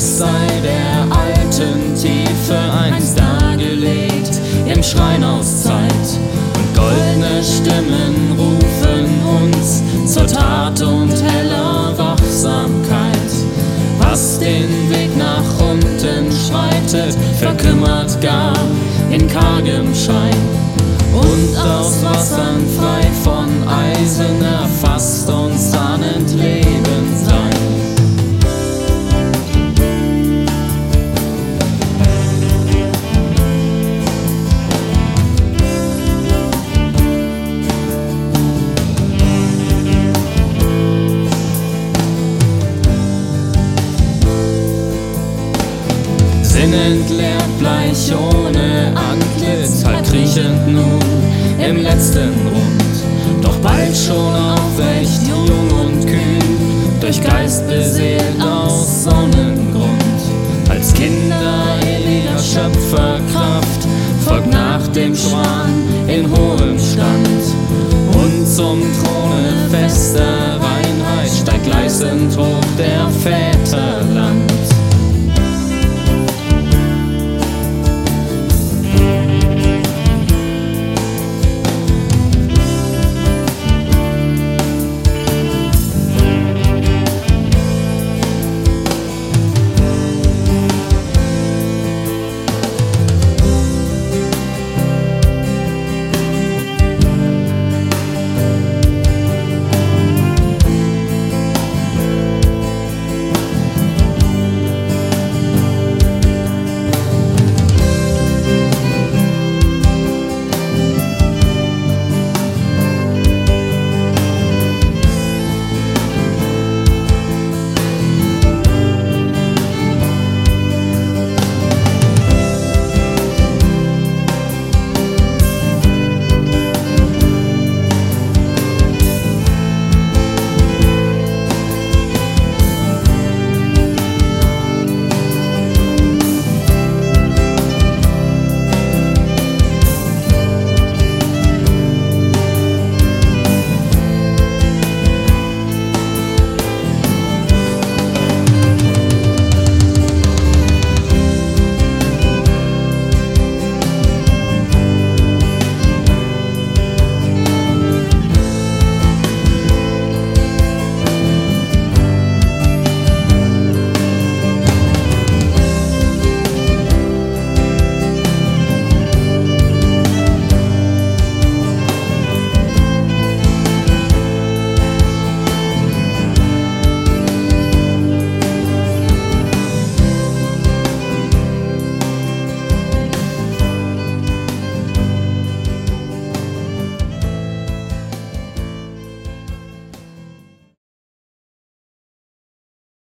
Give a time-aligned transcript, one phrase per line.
[0.00, 6.08] dies sei der alten Tiefe einst dargelegt im Schrein aus Zeit.
[6.54, 9.06] Und goldene Stimmen rufen
[9.44, 9.82] uns
[10.12, 13.30] zur Tat und heller Wachsamkeit.
[13.98, 18.54] Was den Weg nach unten schreitet, verkümmert gar
[19.10, 20.69] in kargem Schein.
[46.70, 51.00] Sinnentleert, bleich ohne Antlitz, halb kriechend nun
[51.58, 53.42] im letzten Rund.
[53.42, 60.20] Doch bald schon aufrecht, jung und kühn, durch Geist beseelt aus Sonnengrund.
[60.68, 63.88] Als Kinder ewiger Schöpferkraft,
[64.24, 65.72] folgt nach dem Schwan
[66.06, 67.42] in hohem Stand.
[68.14, 73.08] Und zum Throne fester Reinheit steigt gleißend hoch der